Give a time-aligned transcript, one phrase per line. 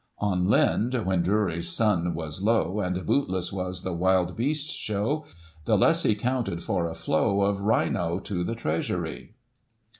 [0.17, 2.79] On Lind, when Drury's sun was low.
[2.79, 5.25] And bootless was the wild beast show,
[5.65, 9.35] The lessee counted for a flow Of rhino to the treasury.